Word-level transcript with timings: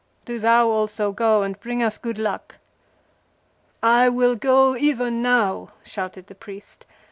Do 0.25 0.39
thou 0.39 0.67
also 0.71 1.11
go 1.11 1.43
and 1.43 1.59
bring 1.59 1.83
us 1.83 1.99
good 1.99 2.17
luck." 2.17 2.55
"I 3.83 4.09
will 4.09 4.35
go 4.35 4.75
even 4.75 5.21
now!" 5.21 5.73
shouted 5.83 6.25
the 6.25 6.33
priest. 6.33 6.87